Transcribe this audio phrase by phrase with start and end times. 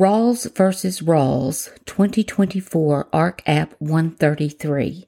[0.00, 5.06] Rawls versus Rawls, 2024 Ark App 133.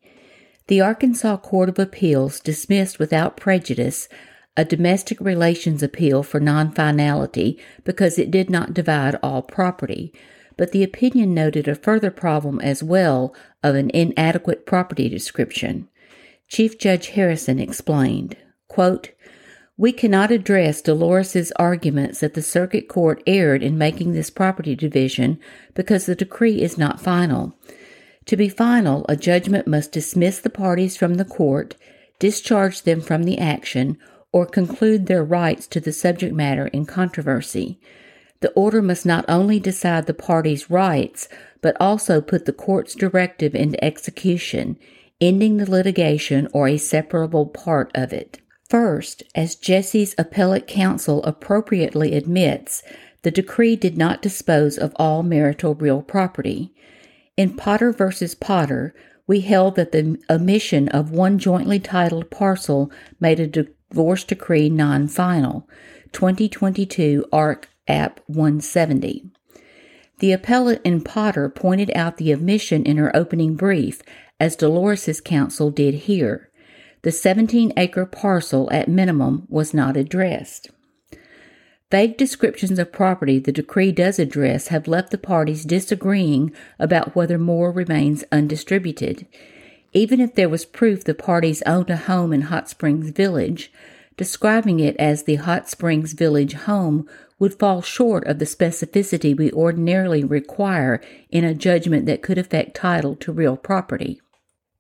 [0.67, 4.07] The Arkansas Court of Appeals dismissed without prejudice
[4.55, 10.13] a domestic relations appeal for non finality because it did not divide all property,
[10.59, 15.89] but the opinion noted a further problem as well of an inadequate property description.
[16.49, 18.37] Chief Judge Harrison explained,
[18.69, 19.13] quote,
[19.83, 25.41] we cannot address Dolores's arguments that the circuit court erred in making this property division
[25.75, 27.53] because the decree is not final.
[28.27, 31.75] To be final, a judgment must dismiss the parties from the court,
[32.21, 33.99] discharge them from the action,
[34.31, 37.81] or conclude their rights to the subject matter in controversy.
[38.39, 41.29] The order must not only decide the parties' rights,
[41.61, 44.79] but also put the court's directive into execution,
[45.21, 48.39] ending the litigation or a separable part of it.
[48.73, 52.83] First, as Jesse's appellate counsel appropriately admits,
[53.21, 56.73] the decree did not dispose of all marital real property.
[57.37, 58.27] In Potter v.
[58.41, 58.95] Potter,
[59.27, 65.07] we held that the omission of one jointly titled parcel made a divorce decree non
[65.07, 65.69] final.
[66.13, 69.27] 2022 ARK App 170.
[70.21, 74.01] The appellate in Potter pointed out the omission in her opening brief,
[74.41, 76.49] as Dolores's counsel did here
[77.03, 80.71] the 17 acre parcel at minimum was not addressed.
[81.91, 87.37] Vague descriptions of property the decree does address have left the parties disagreeing about whether
[87.37, 89.27] more remains undistributed.
[89.93, 93.71] Even if there was proof the parties owned a home in Hot Springs Village,
[94.17, 97.07] describing it as the Hot Springs Village home
[97.39, 102.77] would fall short of the specificity we ordinarily require in a judgment that could affect
[102.77, 104.23] title to real property.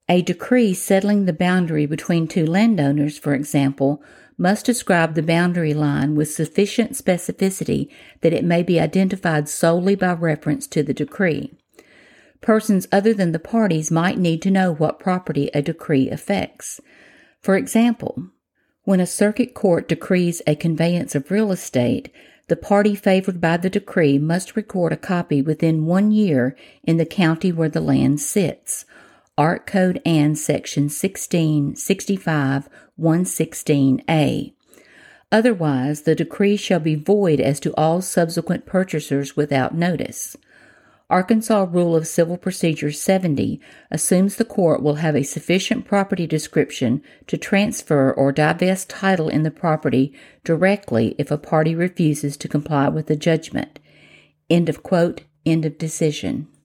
[0.08, 4.02] A decree settling the boundary between two landowners, for example,
[4.36, 7.88] must describe the boundary line with sufficient specificity
[8.20, 11.52] that it may be identified solely by reference to the decree.
[12.40, 16.80] Persons other than the parties might need to know what property a decree affects.
[17.40, 18.30] For example,
[18.82, 22.12] when a circuit court decrees a conveyance of real estate,
[22.48, 27.06] the party favored by the decree must record a copy within one year in the
[27.06, 28.84] county where the land sits
[29.42, 34.52] Ark Code and Section 1665 116A.
[35.32, 40.36] Otherwise, the decree shall be void as to all subsequent purchasers without notice.
[41.10, 43.60] Arkansas Rule of Civil Procedure 70
[43.90, 49.42] assumes the court will have a sufficient property description to transfer or divest title in
[49.42, 50.14] the property
[50.44, 53.80] directly if a party refuses to comply with the judgment.
[54.48, 56.46] End of quote, end of decision.